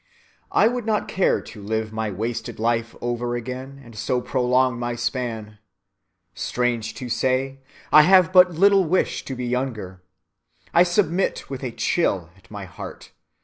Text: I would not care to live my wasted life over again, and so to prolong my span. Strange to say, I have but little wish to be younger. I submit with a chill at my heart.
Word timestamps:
I 0.51 0.67
would 0.67 0.87
not 0.87 1.07
care 1.07 1.41
to 1.41 1.61
live 1.61 1.93
my 1.93 2.09
wasted 2.09 2.57
life 2.57 2.95
over 3.01 3.35
again, 3.35 3.79
and 3.85 3.95
so 3.95 4.19
to 4.19 4.27
prolong 4.27 4.79
my 4.79 4.95
span. 4.95 5.59
Strange 6.33 6.95
to 6.95 7.07
say, 7.07 7.59
I 7.91 8.01
have 8.01 8.33
but 8.33 8.49
little 8.55 8.85
wish 8.85 9.23
to 9.25 9.35
be 9.35 9.45
younger. 9.45 10.01
I 10.73 10.81
submit 10.81 11.51
with 11.51 11.61
a 11.61 11.69
chill 11.69 12.31
at 12.35 12.49
my 12.49 12.65
heart. 12.65 13.11